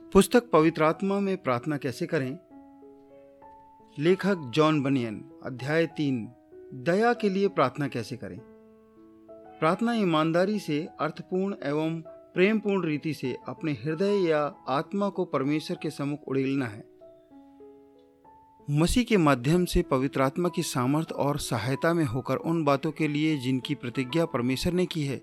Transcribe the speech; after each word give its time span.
पुस्तक 0.00 0.50
पवित्र 0.50 0.84
आत्मा 0.84 1.20
में 1.20 1.36
प्रार्थना 1.36 1.76
कैसे 1.76 2.06
करें? 2.06 2.38
लेखक 3.98 4.36
जॉन 4.54 4.82
बनियन, 4.82 5.30
अध्याय 5.44 5.86
तीन, 5.86 6.28
दया 6.74 7.12
के 7.12 7.28
लिए 7.28 7.48
प्रार्थना 7.48 7.88
कैसे 7.88 8.16
करें? 8.16 8.38
प्रार्थना 9.60 9.94
ईमानदारी 9.94 10.58
से, 10.58 10.88
अर्थपूर्ण 11.00 11.54
एवं 11.64 12.00
प्रेमपूर्ण 12.06 12.86
रीति 12.86 13.14
से 13.14 13.36
अपने 13.48 13.72
हृदय 13.72 14.16
या 14.16 14.54
आत्मा 14.68 15.08
को 15.08 15.24
परमेश्वर 15.24 15.78
के 15.82 15.90
सम्मुख 15.90 16.18
उड़ेलना 16.28 16.66
है। 16.66 16.84
मसीह 18.70 19.04
के 19.04 19.16
माध्यम 19.16 19.64
से 19.64 19.82
पवित्र 19.82 20.22
आत्मा 20.22 20.48
की 20.48 20.62
सामर्थ्य 20.62 21.14
और 21.14 21.38
सहायता 21.38 21.92
में 21.92 22.04
होकर 22.04 22.36
उन 22.36 22.64
बातों 22.64 22.92
के 22.92 23.08
लिए 23.08 23.38
जिनकी 23.38 23.74
प्रतिज्ञा 23.74 24.26
परमेश्वर 24.26 24.72
ने 24.72 24.86
की 24.86 25.02
है 25.02 25.22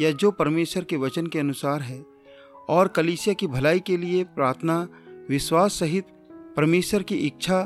या 0.00 0.10
जो 0.10 0.30
परमेश्वर 0.30 0.84
के 0.84 0.96
वचन 0.96 1.26
के 1.26 1.38
अनुसार 1.38 1.80
है 1.80 2.13
और 2.68 2.88
कलीसिया 2.88 3.34
की 3.34 3.46
भलाई 3.46 3.80
के 3.80 3.96
लिए 3.96 4.24
प्रार्थना, 4.24 4.88
विश्वास 5.28 5.72
सहित 5.72 6.06
परमेश्वर 6.56 7.02
की 7.02 7.14
इच्छा 7.16 7.62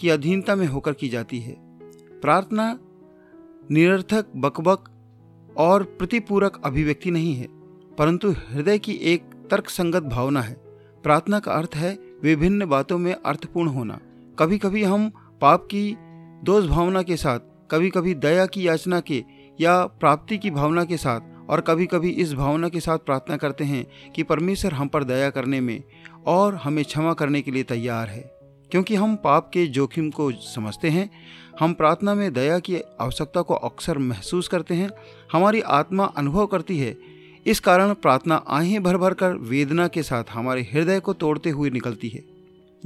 की 0.00 0.08
अधीनता 0.08 0.54
में 0.56 0.66
होकर 0.66 0.92
की 0.92 1.08
जाती 1.08 1.40
है। 1.40 1.56
प्रार्थना 2.20 2.78
निरर्थक, 3.70 4.26
बकबक 4.36 4.88
और 5.58 5.82
प्रतिपूरक 5.82 6.60
अभिव्यक्ति 6.64 7.10
नहीं 7.10 7.34
है, 7.34 7.46
परंतु 7.98 8.30
हृदय 8.30 8.78
की 8.78 8.92
एक 8.92 9.22
तर्कसंगत 9.50 10.02
भावना 10.02 10.42
है। 10.42 10.54
प्रार्थना 11.02 11.38
का 11.38 11.52
अर्थ 11.52 11.74
है 11.74 11.98
विभिन्न 12.22 12.66
बातों 12.66 12.98
में 12.98 13.14
अर्थपूर्ण 13.14 13.68
होना। 13.68 13.98
कभी 14.38 14.58
कभी 14.58 14.82
हम 14.82 15.10
पाप 15.40 15.64
की 15.64 15.96
दोष 16.44 16.66
भावना 16.66 17.02
के 17.02 17.16
साथ 17.16 17.38
कभी 17.70 17.90
कभी 17.90 18.14
दया 18.14 18.46
की 18.46 18.66
याचना 18.68 19.00
के 19.00 19.24
या 19.60 19.84
प्राप्ति 19.86 20.38
की 20.38 20.50
भावना 20.50 20.84
के 20.84 20.96
साथ 20.96 21.20
और 21.50 21.60
कभी 21.60 21.86
कभी 21.86 22.10
इस 22.10 22.34
भावना 22.34 22.68
के 22.68 22.80
साथ 22.80 22.98
प्रार्थना 22.98 23.36
करते 23.36 23.64
हैं 23.64 24.12
कि 24.12 24.22
परमेश्वर 24.22 24.72
हम 24.72 24.88
पर 24.88 25.04
दया 25.04 25.30
करने 25.30 25.60
में 25.60 25.82
और 26.26 26.54
हमें 26.54 26.84
क्षमा 26.84 27.12
करने 27.12 27.42
के 27.42 27.50
लिए 27.50 27.62
तैयार 27.62 28.08
है। 28.08 28.40
क्योंकि 28.70 28.94
हम 28.94 29.16
पाप 29.16 29.50
के 29.52 29.66
जोखिम 29.66 30.10
को 30.10 30.32
समझते 30.32 30.88
हैं, 30.88 31.10
हम 31.60 31.72
प्रार्थना 31.72 32.14
में 32.14 32.32
दया 32.32 32.58
की 32.58 32.76
आवश्यकता 33.00 33.42
को 33.42 33.54
अक्सर 33.54 33.98
महसूस 33.98 34.48
करते 34.48 34.74
हैं, 34.74 34.90
हमारी 35.32 35.60
आत्मा 35.60 36.04
अनुभव 36.04 36.46
करती 36.46 36.78
है। 36.78 36.96
इस 37.46 37.60
कारण 37.60 37.94
प्रार्थना 37.94 38.44
आहें 38.48 38.82
भर 38.82 38.96
भर 38.96 39.14
कर 39.14 39.32
वेदना 39.32 39.88
के 39.88 40.02
साथ 40.02 40.24
हमारे 40.30 40.62
हृदय 40.62 41.00
को 41.00 41.12
तोड़ते 41.12 41.50
हुए 41.50 41.70
निकलती 41.70 42.08
है। 42.08 42.24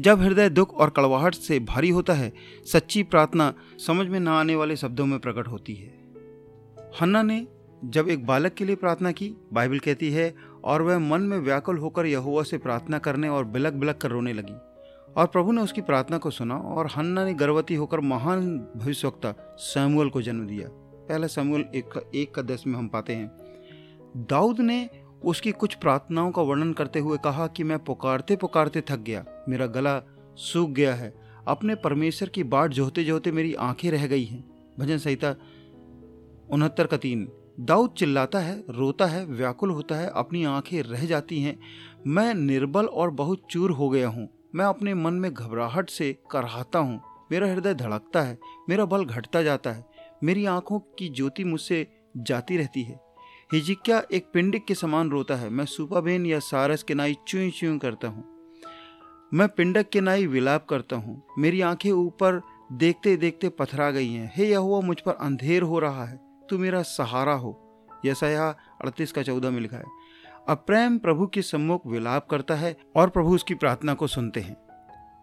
जब 0.00 0.20
हृदय 0.20 0.50
दुख 0.50 0.74
और 0.74 0.90
कड़वाहट 0.90 1.34
से 1.34 1.60
भारी 1.60 1.90
होता 1.90 2.12
है, 2.12 2.32
सच्ची 2.72 3.02
प्रार्थना 3.02 3.54
समझ 3.86 4.08
में 4.08 4.20
न 4.20 4.28
आने 4.28 4.54
वाले 4.54 4.76
शब्दों 4.76 5.06
में 5.06 5.18
प्रकट 5.18 5.48
होती 5.48 5.74
है। 5.74 5.94
हन्ना 7.00 7.22
ने 7.22 7.46
जब 7.84 8.08
एक 8.08 8.26
बालक 8.26 8.52
के 8.52 8.64
लिए 8.64 8.76
प्रार्थना 8.76 9.12
की, 9.12 9.34
बाइबल 9.52 9.78
कहती 9.78 10.10
है, 10.10 10.34
और 10.64 10.82
वह 10.82 10.98
मन 10.98 11.20
में 11.20 11.38
व्याकुल 11.38 11.78
होकर 11.78 12.06
यहुआ 12.06 12.42
से 12.42 12.58
प्रार्थना 12.58 12.98
करने 12.98 13.28
और 13.28 13.44
बिलक 13.44 13.72
बिलक 13.72 13.96
कर 13.96 14.10
रोने 14.10 14.32
लगी। 14.32 14.54
और 15.12 15.26
प्रभु 15.26 15.52
ने 15.52 15.62
उसकी 15.62 15.80
प्रार्थना 15.80 16.18
को 16.18 16.30
सुना, 16.30 16.56
और 16.56 16.86
हन्ना 16.86 17.24
ने 17.24 17.34
गर्भवती 17.34 17.74
होकर 17.74 18.00
महान 18.00 18.58
भविष्यवक्ता 18.76 19.56
सैमुअल 19.58 20.08
को 20.08 20.22
जन्म 20.22 20.46
दिया। 20.46 20.68
पहला 21.08 21.26
सैमुअल 21.26 21.64
एक 21.74 21.88
का 21.88 22.00
एक 22.14 22.34
का 22.34 22.42
दस 22.42 22.64
में 22.66 22.78
हम 22.78 22.88
पाते 22.88 23.12
हैं। 23.12 23.32
दाऊद 24.16 24.60
ने 24.60 24.90
उसकी 25.24 25.52
कुछ 25.52 25.74
प्रार्थनाओं 25.74 26.30
का 26.30 26.42
वर्णन 26.42 26.72
करते 26.72 26.98
हुए 26.98 27.18
कहा 27.18 27.46
कि 27.46 27.64
मैं 27.64 27.78
पुकारते 27.78 28.36
पुकारते 28.36 28.80
थक 28.80 28.98
गया, 28.98 29.24
मेरा 29.48 29.66
गला 29.66 30.02
सूख 30.36 30.70
गया 30.70 30.94
है, 30.94 31.14
अपने 31.48 31.74
परमेश्वर 31.74 32.28
की 32.28 32.44
बाट 32.44 32.70
जोहते 32.70 33.04
जोहते 33.04 33.32
मेरी 33.32 33.54
आँखें 33.54 33.90
रह 33.90 34.06
गई 34.06 34.24
हैं। 34.24 34.72
भजन 34.78 34.98
संहिता 34.98 35.34
उनहत्तर 36.50 36.86
का 36.86 36.96
तीन। 36.96 37.28
दाऊद 37.60 37.90
चिल्लाता 37.90 38.38
है, 38.38 38.64
रोता 38.70 39.06
है, 39.06 39.26
व्याकुल 39.26 39.70
होता 39.70 39.94
है, 39.94 40.10
अपनी 40.14 40.44
आँखें 40.44 40.82
रह 40.82 41.06
जाती 41.06 41.40
हैं। 41.40 41.60
मैं 42.06 42.34
निर्बल 42.34 42.86
और 42.86 43.10
बहुत 43.10 43.42
चूर 43.50 43.70
हो 43.70 43.88
गया 43.88 44.08
हूँ। 44.08 44.28
मैं 44.54 44.64
अपने 44.64 44.94
मन 44.94 45.14
में 45.14 45.34
घबराहट 45.34 45.90
से 45.90 46.18
कराहता 46.30 46.78
हूँ। 46.78 47.00
मेरा 47.32 47.46
हृदय 47.46 47.74
धड़कता 47.74 48.22
है, 48.22 48.38
मेरा 48.68 48.84
बल 48.84 49.04
घटता 49.04 49.42
जाता 49.42 49.70
है। 49.70 49.84
मेरी 50.24 50.44
आँखों 50.44 50.78
की 50.78 51.08
ज्योति 51.08 51.44
मुझसे 51.44 51.86
जाती 52.16 52.56
रहती 52.56 52.82
है। 52.82 53.00
हिजिक्या 53.52 54.02
एक 54.12 54.26
पिंडिक 54.32 54.64
के 54.64 54.74
समान 54.74 55.10
रोता 55.10 55.34
है। 55.34 55.50
मैं 55.50 55.64
सुपाबेन 55.64 56.26
या 56.26 56.38
सारस 56.38 56.82
के 56.82 56.94
नाई 56.94 57.16
चुई 57.28 57.50
चुई 57.50 57.78
करता 57.78 58.08
हूँ। 58.08 58.24
मैं 59.34 59.48
पिंडक 59.48 59.88
के 59.88 60.00
नाई 60.00 60.26
विलाप 60.26 60.66
करता 60.66 60.96
हूँ। 60.96 61.22
मेरी 61.38 61.60
आँखें 61.60 61.92
ऊपर 61.92 62.42
देखते 62.72 63.16
देखते 63.16 63.48
पथरा 63.48 63.90
गई 63.90 64.12
हैं। 64.12 64.32
हे 64.36 64.46
यह 64.46 64.80
मुझ 64.84 65.00
पर 65.00 65.12
अंधेर 65.12 65.62
हो 65.62 65.78
रहा 65.78 66.04
है। 66.04 66.23
तू 66.50 66.58
मेरा 66.58 66.82
सहारा 66.82 67.32
हो। 67.32 67.60
यसाया 68.06 68.48
अड़तीस 68.80 69.12
का 69.12 69.22
चौदह 69.22 69.50
में 69.50 69.60
लिखा 69.60 69.76
है। 69.76 69.84
अप्रेम 70.48 70.98
प्रभु 70.98 71.26
के 71.26 71.42
सम्मुख 71.42 71.86
विलाप 71.86 72.28
करता 72.30 72.54
है 72.54 72.76
और 72.96 73.10
प्रभु 73.10 73.34
उसकी 73.34 73.54
प्रार्थना 73.54 73.94
को 73.94 74.06
सुनते 74.06 74.40
हैं। 74.40 74.56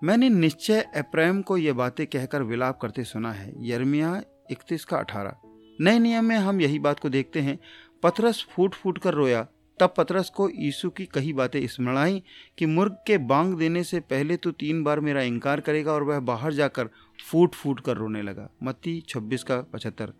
मैंने 0.04 0.30
निश्चय 0.30 0.82
अप्रेम 0.82 1.42
को 1.42 1.58
यह 1.58 1.74
बातें 1.74 2.08
कहकर 2.08 2.44
विलाप 2.44 2.80
करते 2.82 3.04
सुना 3.04 3.32
है। 3.32 3.68
यर्मिया 3.70 4.22
इकतीस 4.52 4.86
का 4.86 4.98
अठारह। 4.98 5.38
नए 5.82 6.00
नियम 6.00 6.26
में 6.26 6.36
हम 6.36 6.62
यही 6.62 6.80
बात 6.80 7.00
को 7.00 7.10
देखते 7.10 7.42
हैं। 7.42 7.60
पथरस 8.04 8.48
फूट 8.52 8.74
फूट 8.74 8.98
कर 8.98 9.14
रोया। 9.14 9.48
तब 9.80 9.94
पथरस 9.98 10.30
को 10.30 10.50
यीशु 10.50 10.90
की 10.90 11.06
कही 11.06 11.34
बातें 11.34 11.68
स्मरण 11.68 11.98
आई 11.98 12.24
कि 12.58 12.66
मुर्ग 12.66 12.98
के 13.08 13.18
बांग 13.18 13.56
देने 13.56 13.84
से 13.84 14.00
पहले 14.00 14.38
तो 14.38 14.52
तीन 14.52 14.84
बार 14.84 15.00
मेरा 15.00 15.22
इनकार 15.22 15.60
करेगा 15.60 15.92
और 15.92 16.04
वह 16.04 16.20
बाहर 16.20 16.54
जाकर 16.54 16.90
फूट 17.32 17.56
फूट 17.56 17.80
कर 17.80 17.98
रोने 17.98 18.22
लगा। 18.22 18.50
मत्ती 18.64 19.04
छब्बीस 19.10 19.44
का 19.44 19.62
पचहत्तर। 19.62 20.14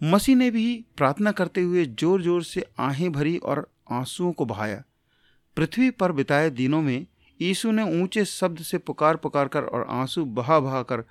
मसीह 0.00 0.36
ने 0.36 0.50
भी 0.50 0.84
प्रार्थना 0.96 1.30
करते 1.32 1.60
हुए 1.60 1.84
ज़ोर 1.84 2.22
ज़ोर 2.22 2.42
से 2.42 2.64
आहें 2.78 3.10
भरी 3.12 3.36
और 3.36 3.70
आंसुओं 3.90 4.32
को 4.32 4.44
बहाया। 4.44 4.82
पृथ्वी 5.56 5.90
पर 5.90 6.12
बिताए 6.12 6.50
दिनों 6.50 6.82
में 6.82 7.06
यीशु 7.40 7.70
ने 7.70 7.82
ऊँचे 8.02 8.24
शब्द 8.24 8.58
से 8.58 8.78
पुकार 8.78 9.16
पुकार 9.16 9.48
कर 9.48 9.62
और 9.62 9.86
आँसू 9.90 10.24
बहा 10.24 10.60
बहा 10.60 10.82
कर 10.82 11.04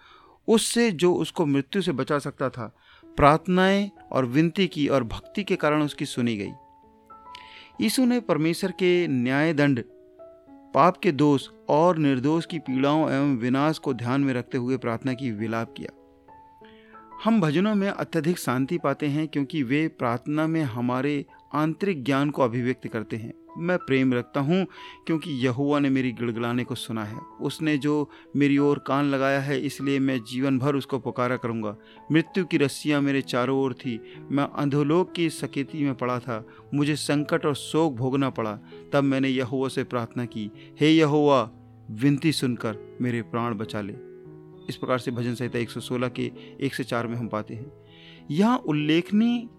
उससे 0.47 0.91
जो 0.91 1.13
उसको 1.13 1.45
मृत्यु 1.45 1.81
से 1.81 1.91
बचा 1.91 2.19
सकता 2.19 2.49
था, 2.49 2.75
प्रार्थनाएँ 3.17 3.89
और 4.11 4.25
विनती 4.25 4.67
की 4.67 4.87
और 4.87 5.03
भक्ति 5.03 5.43
के 5.43 5.55
कारण 5.55 5.83
उसकी 5.83 6.05
सुनी 6.05 6.35
गई। 6.37 6.51
यीशु 7.81 8.05
ने 8.05 8.19
परमेश्वर 8.19 8.71
के 8.71 9.07
न्याय 9.07 9.53
दंड 9.53 9.83
पाप 10.73 10.97
के 10.97 11.11
दोष 11.11 11.47
और 11.69 11.97
निर्दोष 11.97 12.45
की 12.45 12.59
पीड़ाओं 12.59 13.09
एवं 13.09 13.35
विनाश 13.37 13.77
को 13.77 13.93
ध्यान 13.93 14.21
में 14.21 14.33
रखते 14.33 14.57
हुए 14.57 14.77
प्रार्थना 14.77 15.13
की, 15.13 15.31
विलाप 15.31 15.73
किया। 15.77 15.89
हम 17.23 17.41
भजनों 17.41 17.75
में 17.75 17.87
अत्यधिक 17.89 18.39
शांति 18.39 18.77
पाते 18.77 19.07
हैं 19.07 19.27
क्योंकि 19.27 19.63
वे 19.63 19.87
प्रार्थना 19.87 20.47
में 20.47 20.61
हमारे 20.61 21.25
आंतरिक 21.53 22.03
ज्ञान 22.03 22.29
को 22.29 22.41
अभिव्यक्त 22.41 22.87
करते 22.87 23.15
हैं। 23.15 23.33
मैं 23.57 23.77
प्रेम 23.77 24.13
रखता 24.13 24.39
हूँ 24.39 24.65
क्योंकि 25.07 25.31
यहुआ 25.45 25.79
ने 25.79 25.89
मेरी 25.89 26.11
गिड़गिड़ाने 26.11 26.63
को 26.63 26.75
सुना 26.75 27.03
है। 27.03 27.17
उसने 27.41 27.77
जो 27.77 28.09
मेरी 28.35 28.57
ओर 28.57 28.79
कान 28.79 29.05
लगाया 29.05 29.39
है, 29.39 29.59
इसलिए 29.61 29.99
मैं 29.99 30.19
जीवन 30.23 30.59
भर 30.59 30.75
उसको 30.75 30.99
पुकारा 30.99 31.37
करूँगा। 31.37 31.75
मृत्यु 32.11 32.45
की 32.45 32.57
रस्सियाँ 32.57 33.01
मेरे 33.01 33.21
चारों 33.21 33.59
ओर 33.59 33.73
थी। 33.73 33.99
मैं 34.31 34.43
अंधोलोक 34.43 35.11
की 35.11 35.29
सकेती 35.29 35.83
में 35.83 35.95
पड़ा 35.95 36.19
था। 36.19 36.45
मुझे 36.73 36.95
संकट 36.95 37.45
और 37.45 37.55
शोक 37.55 37.93
भोगना 37.93 38.29
पड़ा। 38.29 38.59
तब 38.93 39.03
मैंने 39.03 39.29
यहुआ 39.29 39.67
से 39.67 39.83
प्रार्थना 39.83 40.25
की, 40.25 40.51
हे 40.79 40.91
यहुआ 40.91 41.49
विनती 41.91 42.31
सुनकर 42.31 42.97
मेरे 43.01 43.21
प्राण 43.21 43.53
बचा 43.53 43.81
ले। 43.81 44.16
इस 44.69 44.75
प्रकार 44.75 44.99
से 44.99 45.11
भजन 45.11 45.35
संहिता 45.35 45.59
116 45.59 46.09
के 46.09 46.31
एक 46.61 46.75
से 46.75 46.83
चार 46.83 47.07
में 47.07 47.15
हम 47.15 47.27
पाते 47.27 47.53
हैं। 47.53 47.71
यहाँ 48.31 48.57
उल्लेखनीय 48.57 49.49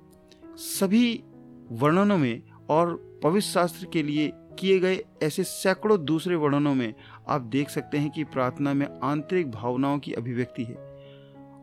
सभी 0.56 1.24
वर्णनों 1.72 2.18
में 2.18 2.42
और 2.70 3.20
पवित्र 3.22 3.46
शास्त्र 3.46 3.86
के 3.86 4.02
लिए 4.02 4.32
किए 4.34 4.78
गए 4.78 5.04
ऐसे 5.22 5.44
सैकड़ों 5.44 6.04
दूसरे 6.04 6.36
वर्णनों 6.36 6.74
में 6.74 6.94
आप 7.28 7.40
देख 7.40 7.70
सकते 7.70 7.98
हैं 7.98 8.10
कि 8.10 8.24
प्रार्थना 8.24 8.74
में 8.74 9.00
आंतरिक 9.02 9.50
भावनाओं 9.50 9.98
की 9.98 10.12
अभिव्यक्ति 10.12 10.64
है 10.64 10.74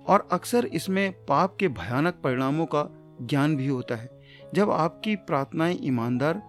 और 0.08 0.28
अक्सर 0.32 0.66
इसमें 0.66 1.12
पाप 1.26 1.58
के 1.60 1.68
भयानक 1.68 2.14
परिणामों 2.24 2.66
का 2.66 2.88
ज्ञान 3.22 3.56
भी 3.56 3.68
होता 3.68 3.96
है। 3.96 4.22
जब 4.54 4.72
आपकी 4.72 5.16
प्रार्थनाएँ 5.16 5.80
ईमानदार 5.84 6.42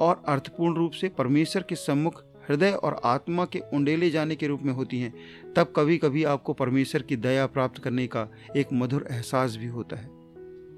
और 0.00 0.22
अर्थपूर्ण 0.28 0.74
रूप 0.76 0.92
से 0.92 1.08
परमेश्वर 1.08 1.62
के 1.62 1.74
सम्मुख 1.74 2.24
हृदय 2.48 2.70
और 2.72 3.00
आत्मा 3.04 3.44
के 3.44 3.62
उंडेले 3.74 4.10
जाने 4.10 4.36
के 4.36 4.46
रूप 4.46 4.62
में 4.62 4.72
होती 4.72 5.00
हैं, 5.00 5.12
तब 5.56 5.72
कभी 5.76 5.98
कभी 5.98 6.24
आपको 6.24 6.52
परमेश्वर 6.52 7.02
की 7.02 7.16
दया 7.16 7.46
प्राप्त 7.46 7.82
करने 7.82 8.06
का 8.06 8.28
एक 8.56 8.72
मधुर 8.72 9.06
एहसास 9.10 9.56
भी 9.56 9.66
होता 9.66 9.96
है। 9.96 10.14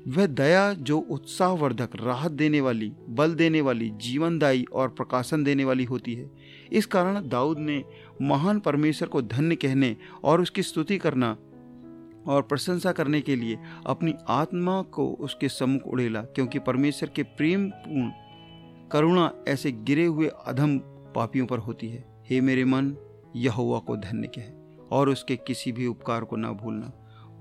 वह 0.08 0.26
दया 0.26 0.72
जो 0.72 0.98
उत्साहवर्धक, 0.98 1.90
राहत 1.96 2.32
देने 2.32 2.60
वाली, 2.60 2.92
बल 3.08 3.34
देने 3.34 3.60
वाली, 3.60 3.90
जीवनदायी 3.90 4.64
और 4.64 4.88
प्रकाशन 4.88 5.44
देने 5.44 5.64
वाली 5.64 5.84
होती 5.84 6.14
है। 6.14 6.30
इस 6.72 6.86
कारण 6.86 7.28
दाऊद 7.28 7.58
ने 7.58 7.84
महान 8.22 8.60
परमेश्वर 8.60 9.08
को 9.08 9.22
धन्य 9.22 9.56
कहने 9.56 9.96
और 10.24 10.40
उसकी 10.40 10.62
स्तुति 10.62 10.98
करना 10.98 11.36
और 12.26 12.42
प्रशंसा 12.42 12.92
करने 12.92 13.20
के 13.20 13.36
लिए 13.36 13.58
अपनी 13.86 14.14
आत्मा 14.28 14.80
को 14.82 15.08
उसके 15.10 15.48
सम्मुख 15.48 15.82
उड़ेला, 15.82 16.22
क्योंकि 16.22 16.58
परमेश्वर 16.58 17.10
के 17.16 17.22
प्रेम 17.22 17.68
पूर्ण 17.70 18.10
करुणा 18.92 19.30
ऐसे 19.48 19.72
गिरे 19.72 20.04
हुए 20.04 20.30
अधम 20.46 20.78
पापियों 21.18 21.46
पर 21.46 21.58
होती 21.58 21.88
है। 21.88 22.04
हे 22.30 22.40
मेरे 22.40 22.64
मन 22.64 22.96
यहुआ 23.36 23.78
को 23.78 23.96
धन्य 23.96 24.28
कहे, 24.28 24.50
और 24.90 25.08
उसके 25.08 25.36
किसी 25.36 25.72
भी 25.72 25.86
उपकार 25.86 26.24
को 26.24 26.36
न 26.36 26.44
भूलना। 26.46 26.92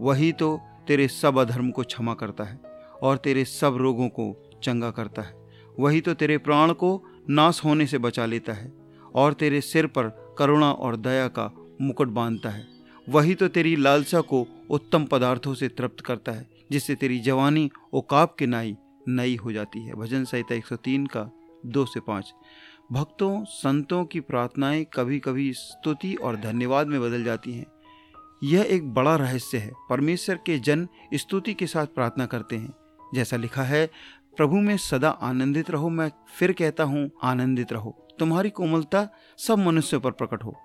वही 0.01 0.31
तो 0.31 0.59
तेरे 0.87 1.07
सब 1.07 1.37
अधर्म 1.37 1.71
को 1.71 1.83
क्षमा 1.83 2.13
करता 2.13 2.43
है, 2.43 2.59
और 3.03 3.17
तेरे 3.17 3.45
सब 3.45 3.77
रोगों 3.77 4.09
को 4.09 4.25
चंगा 4.63 4.91
करता 4.91 5.21
है। 5.21 5.35
वही 5.79 6.01
तो 6.01 6.13
तेरे 6.13 6.37
प्राण 6.37 6.73
को 6.73 7.03
नाश 7.29 7.61
होने 7.65 7.85
से 7.85 7.97
बचा 7.97 8.25
लेता 8.25 8.53
है, 8.53 8.73
और 9.15 9.33
तेरे 9.33 9.61
सिर 9.61 9.87
पर 9.87 10.35
करुणा 10.37 10.71
और 10.71 10.95
दया 10.95 11.27
का 11.27 11.51
मुकुट 11.81 12.07
बांधता 12.07 12.49
है। 12.49 12.67
वही 13.09 13.35
तो 13.35 13.47
तेरी 13.47 13.75
लालसा 13.75 14.21
को 14.21 14.45
उत्तम 14.69 15.05
पदार्थों 15.05 15.53
से 15.53 15.67
तृप्त 15.67 15.99
करता 15.99 16.31
है, 16.31 16.47
जिससे 16.71 16.95
तेरी 16.95 17.19
जवानी 17.19 17.69
ओकाब 17.93 18.35
के 18.39 18.45
नाई 18.45 18.75
नई 19.09 19.35
हो 19.35 19.51
जाती 19.51 19.79
है। 19.79 19.93
भजन 19.93 20.23
संहिता 20.23 20.55
103 20.55 21.05
का 21.05 21.29
दो 21.65 21.85
से 21.85 21.99
पाँच। 21.99 22.33
भक्तों, 22.91 23.43
संतों 23.43 24.05
की 24.05 24.19
प्रार्थनाएँ 24.19 24.83
कभी 24.83 25.19
कभी 25.19 25.53
स्तुति 25.53 26.15
और 26.15 26.35
धन्यवाद 26.35 26.87
में 26.87 27.01
बदल 27.01 27.23
जाती 27.23 27.53
हैं। 27.53 27.65
यह 28.43 28.67
एक 28.69 28.93
बड़ा 28.93 29.15
रहस्य 29.15 29.57
है। 29.57 29.71
परमेश्वर 29.89 30.35
के 30.35 30.59
जन 30.59 30.87
स्तुति 31.13 31.53
के 31.53 31.67
साथ 31.67 31.85
प्रार्थना 31.85 32.25
करते 32.25 32.55
हैं। 32.55 32.73
जैसा 33.15 33.37
लिखा 33.37 33.63
है, 33.63 33.91
प्रभु 34.37 34.55
में 34.55 34.77
सदा 34.77 35.09
आनंदित 35.09 35.71
रहो, 35.71 35.89
मैं 35.89 36.11
फिर 36.39 36.51
कहता 36.51 36.83
हूँ, 36.83 37.11
आनंदित 37.23 37.73
रहो। 37.73 38.07
तुम्हारी 38.19 38.49
कोमलता 38.49 39.09
सब 39.37 39.57
मनुष्यों 39.57 40.01
पर 40.01 40.11
प्रकट 40.11 40.43
हो। 40.43 40.55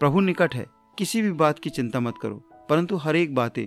प्रभु 0.00 0.20
निकट 0.20 0.54
है, 0.54 0.66
किसी 0.98 1.22
भी 1.22 1.32
बात 1.32 1.58
की 1.58 1.70
चिंता 1.70 2.00
मत 2.00 2.14
करो। 2.22 2.66
परंतु 2.70 2.96
हर 2.96 3.16
एक 3.16 3.34
बातें, 3.34 3.66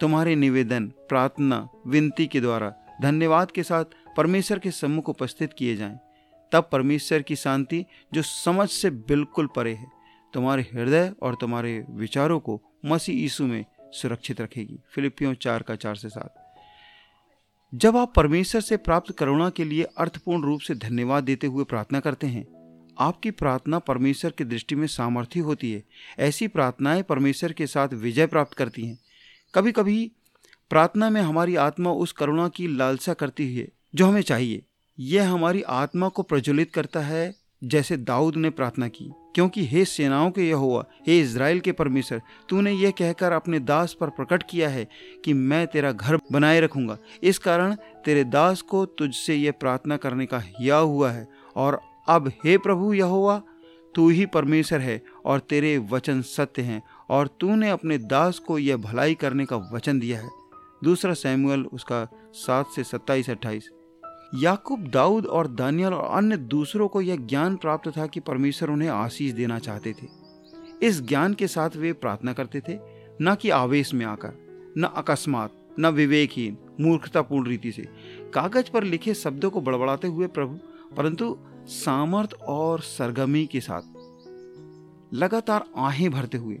तुम्हारे 0.00 0.36
निवेदन, 0.36 0.86
प्रार्थना, 0.88 1.68
विनती 1.86 2.26
के 2.26 2.40
द्वारा 2.40 2.74
धन्यवाद 3.02 3.50
के 3.50 3.62
साथ 3.62 3.84
परमेश्वर 4.16 4.58
के 4.58 4.70
सम्मुख 4.70 5.08
उपस्थित 5.08 5.52
किए 5.52 5.76
जाएँ। 5.76 5.98
तब 6.52 6.68
परमेश्वर 6.72 7.22
की 7.22 7.36
शांति 7.36 7.84
जो 8.14 8.22
समझ 8.22 8.68
से 8.68 8.90
बिल्कुल 8.90 9.46
परे 9.46 9.74
है, 9.74 9.86
तुम्हारे 10.34 10.62
हृदय 10.62 11.12
और 11.22 11.34
तुम्हारे 11.34 11.84
विचारों 11.90 12.40
को 12.40 12.62
मसीह 12.86 13.16
यीशु 13.16 13.44
में 13.44 13.64
सुरक्षित 13.80 14.40
रखेगी। 14.40 14.78
फिलिपियों 14.94 15.34
चार 15.34 15.62
का 15.62 15.74
चार 15.74 15.94
से 15.94 16.08
सात। 16.08 16.44
जब 17.74 17.96
आप 17.96 18.12
परमेश्वर 18.14 18.60
से 18.60 18.76
प्राप्त 18.76 19.18
करुणा 19.18 19.50
के 19.50 19.64
लिए 19.64 19.82
अर्थपूर्ण 19.82 20.42
रूप 20.42 20.60
से 20.60 20.74
धन्यवाद 20.74 21.24
देते 21.24 21.46
हुए 21.46 21.64
प्रार्थना 21.64 22.00
करते 22.00 22.26
हैं, 22.26 22.58
आपकी 22.98 23.30
प्रार्थना 23.30 23.78
परमेश्वर 23.78 24.30
की 24.30 24.44
दृष्टि 24.44 24.74
में 24.74 24.86
सामर्थ्य 24.86 25.40
होती 25.40 25.72
है। 25.72 25.84
ऐसी 26.18 26.48
प्रार्थनाएँ 26.48 27.02
परमेश्वर 27.02 27.52
के 27.52 27.66
साथ 27.66 27.88
विजय 27.88 28.26
प्राप्त 28.26 28.54
करती 28.54 28.86
हैं। 28.86 28.98
कभी 29.54 29.72
कभी 29.72 30.12
प्रार्थना 30.70 31.10
में 31.10 31.22
हमारी 31.22 31.56
आत्मा 31.56 31.92
उस 31.92 32.12
करुणा 32.12 32.48
की 32.48 32.68
लालसा 32.68 33.14
करती 33.14 33.56
है 33.56 33.68
जो 33.94 34.06
हमें 34.06 34.22
चाहिए। 34.22 34.62
यह 35.00 35.32
हमारी 35.32 35.62
आत्मा 35.62 36.08
को 36.08 36.22
प्रज्वलित 36.22 36.72
करता 36.74 37.00
है, 37.00 37.34
जैसे 37.64 37.96
दाऊद 37.96 38.36
ने 38.36 38.50
प्रार्थना 38.50 38.88
की। 38.88 39.12
क्योंकि 39.34 39.66
हे 39.66 39.84
सेनाओं 39.84 40.30
के 40.30 40.48
यह 40.48 40.56
हुआ 40.56 40.84
हे 41.06 41.20
इसराइल 41.20 41.60
के 41.60 41.72
परमेश्वर, 41.72 42.22
तूने 42.48 42.72
यह 42.72 42.90
कहकर 42.90 43.32
अपने 43.32 43.60
दास 43.60 43.96
पर 44.00 44.10
प्रकट 44.10 44.42
किया 44.50 44.68
है 44.68 44.88
कि 45.24 45.32
मैं 45.32 45.66
तेरा 45.66 45.92
घर 45.92 46.18
बनाए 46.32 46.60
रखूँगा। 46.60 46.98
इस 47.22 47.38
कारण 47.38 47.74
तेरे 47.74 48.24
दास 48.24 48.62
को 48.62 48.86
तुझसे 48.86 49.34
यह 49.34 49.52
प्रार्थना 49.52 49.96
करने 49.96 50.26
का 50.26 50.38
हिया 50.38 50.76
हुआ 50.76 51.10
है। 51.10 51.28
और 51.56 51.80
अब 52.08 52.28
हे 52.28 52.58
प्रभु 52.58 52.94
यह 52.94 53.04
हुआ 53.04 53.42
तू 53.94 54.08
ही 54.08 54.26
परमेश्वर 54.26 54.80
है 54.80 55.02
और 55.24 55.40
तेरे 55.40 55.78
वचन 55.78 56.22
सत्य 56.22 56.62
हैं, 56.62 56.82
और 57.10 57.26
तूने 57.40 57.70
अपने 57.70 57.98
दास 57.98 58.38
को 58.38 58.58
यह 58.58 58.76
भलाई 58.76 59.14
करने 59.14 59.44
का 59.44 59.56
वचन 59.56 59.98
दिया 59.98 60.20
है। 60.20 60.28
दूसरा 60.84 61.14
सैमुअल 61.14 61.62
उसका 61.62 62.08
सात 62.32 62.66
से 62.76 62.84
सत्ताईस 62.84 63.30
अट्ठाईस। 63.30 63.70
याकूब 64.34 64.88
दाऊद 64.88 65.26
और 65.26 65.46
दानियल 65.46 65.94
और 65.94 66.16
अन्य 66.16 66.36
दूसरों 66.36 66.88
को 66.88 67.00
यह 67.00 67.16
ज्ञान 67.16 67.56
प्राप्त 67.56 67.96
था 67.96 68.06
कि 68.06 68.20
परमेश्वर 68.20 68.70
उन्हें 68.70 68.88
आशीष 68.88 69.32
देना 69.32 69.58
चाहते 69.58 69.92
थे। 69.92 70.06
इस 70.82 71.02
ज्ञान 71.02 71.34
के 71.34 71.48
साथ 71.48 71.70
वे 71.76 71.92
प्रार्थना 71.92 72.32
करते 72.32 72.60
थे, 72.60 72.78
न 73.22 73.34
कि 73.34 73.50
आवेश 73.50 73.94
में 73.94 74.06
आकर, 74.06 74.32
न 74.78 74.84
अकस्मात, 74.84 75.52
न 75.80 75.86
विवेकहीन, 75.86 76.56
मूर्खतापूर्ण 76.80 77.48
रीति 77.48 77.72
से। 77.72 77.88
कागज़ 78.34 78.70
पर 78.70 78.84
लिखे 78.84 79.14
शब्दों 79.14 79.50
को 79.50 79.60
बड़बड़ाते 79.60 80.08
हुए 80.08 80.26
प्रभु, 80.26 80.58
परंतु 80.96 81.38
सामर्थ 81.66 82.34
और 82.34 82.80
सरगमी 82.80 83.46
के 83.46 83.60
साथ 83.60 83.82
लगातार 85.14 85.64
आहें 85.76 86.10
भरते 86.10 86.38
हुए 86.38 86.54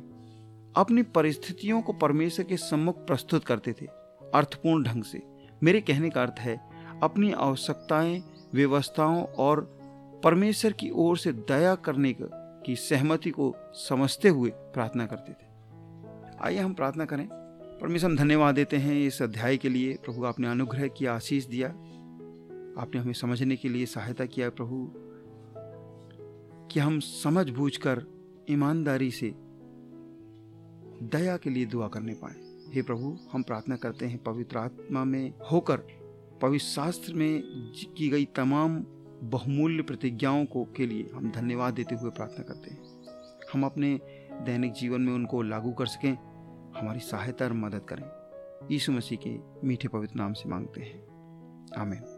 अपनी 0.76 1.02
परिस्थितियों 1.02 1.82
को 1.82 1.92
परमेश्वर 1.92 2.46
के 2.46 2.56
सम्मुख 2.56 3.06
प्रस्तुत 3.06 3.44
करते 3.44 3.72
थे, 3.72 3.86
अर्थपूर्ण 4.34 4.84
ढंग 4.84 5.02
से। 5.02 5.22
मेरे 5.62 5.80
कहने 5.80 6.10
का 6.10 6.22
अर्थ 6.22 6.34
है 6.38 6.67
अपनी 7.02 7.32
आवश्यकताएँ, 7.32 8.22
व्यवस्थाओं 8.54 9.24
और 9.24 9.78
परमेश्वर 10.24 10.72
की 10.72 10.90
ओर 10.90 11.18
से 11.18 11.32
दया 11.32 11.74
करने 11.74 12.16
की 12.66 12.76
सहमति 12.76 13.30
को 13.30 13.54
समझते 13.72 14.28
हुए 14.28 14.50
प्रार्थना 14.50 15.06
करते 15.06 15.32
थे। 15.32 15.46
आइए 16.40 16.58
हम 16.58 16.74
प्रार्थना 16.74 17.04
करें। 17.04 17.28
परमेश्वर, 17.82 18.10
हम 18.10 18.16
धन्यवाद 18.16 18.54
देते 18.54 18.76
हैं 18.76 19.06
इस 19.06 19.22
अध्याय 19.22 19.56
के 19.56 19.68
लिए। 19.68 19.94
प्रभु, 19.94 20.24
आपने 20.24 20.48
अनुग्रह 20.48 20.88
किया 20.88 21.14
आशीष 21.14 21.44
दिया। 21.44 21.68
आपने 22.80 22.98
हमें 22.98 23.12
समझने 23.12 23.56
के 23.56 23.68
लिए 23.68 23.86
सहायता 23.86 24.26
किया 24.26 24.50
प्रभु, 24.50 24.92
कि 26.72 26.80
हम 26.80 27.00
समझ 27.00 27.50
बूझकर 27.50 28.04
ईमानदारी 28.50 29.10
से 29.10 29.34
दया 31.02 31.36
के 31.36 31.50
लिए 31.50 31.66
दुआ 31.66 31.88
करने 31.88 32.14
पाए। 32.14 32.34
हे 32.74 32.82
प्रभु, 32.82 33.18
हम 33.32 33.42
प्रार्थना 33.42 33.76
करते 33.76 34.06
हैं 34.06 34.22
पवित्र 34.22 34.58
आत्मा 34.58 35.04
में 35.04 35.32
होकर 35.52 35.97
पवित्र 36.42 36.64
शास्त्र 36.64 37.14
में 37.14 37.42
की 37.96 38.08
गई 38.08 38.24
तमाम 38.24 38.84
बहुमूल्य 39.22 39.82
प्रतिज्ञाओं 39.82 40.44
को 40.44 40.64
के 40.76 40.86
लिए 40.86 41.10
हम 41.14 41.30
धन्यवाद 41.30 41.74
देते 41.74 41.94
हुए 41.94 42.10
प्रार्थना 42.10 42.42
करते 42.42 42.70
हैं। 42.70 43.04
हम 43.52 43.64
अपने 43.64 44.00
दैनिक 44.32 44.72
जीवन 44.72 45.00
में 45.00 45.12
उनको 45.12 45.42
लागू 45.42 45.72
कर 45.72 45.86
सकें, 45.86 46.12
हमारी 46.80 47.00
सहायता 47.00 47.44
और 47.44 47.52
मदद 47.52 47.80
करें। 47.80 48.04
यीशु 48.72 48.92
मसीह 48.92 49.18
के 49.26 49.66
मीठे 49.66 49.88
पवित्र 49.88 50.14
नाम 50.16 50.32
से 50.32 50.48
मांगते 50.48 50.80
हैं। 50.80 51.06
आमीन। 51.78 52.17